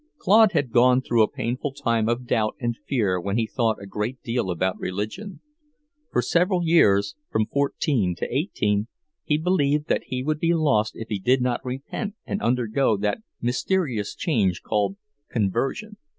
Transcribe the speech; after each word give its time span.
Claude 0.17 0.53
had 0.53 0.71
gone 0.71 0.99
through 0.99 1.21
a 1.21 1.29
painful 1.29 1.71
time 1.71 2.09
of 2.09 2.25
doubt 2.25 2.55
and 2.59 2.75
fear 2.87 3.21
when 3.21 3.37
he 3.37 3.45
thought 3.45 3.79
a 3.79 3.85
great 3.85 4.19
deal 4.23 4.49
about 4.49 4.79
religion. 4.79 5.41
For 6.11 6.23
several 6.23 6.65
years, 6.65 7.15
from 7.29 7.45
fourteen 7.45 8.15
to 8.15 8.35
eighteen, 8.35 8.87
he 9.23 9.37
believed 9.37 9.87
that 9.89 10.05
he 10.07 10.23
would 10.23 10.39
be 10.39 10.55
lost 10.55 10.95
if 10.95 11.09
he 11.09 11.19
did 11.19 11.39
not 11.43 11.63
repent 11.63 12.15
and 12.25 12.41
undergo 12.41 12.97
that 12.97 13.19
mysterious 13.41 14.15
change 14.15 14.63
called 14.63 14.97
conversion. 15.29 15.97